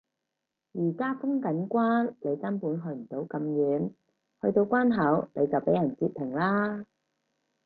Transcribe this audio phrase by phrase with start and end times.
[0.73, 3.89] 而家封緊關你根本去唔到咁遠，
[4.41, 6.87] 去到關口你就畀人截停啦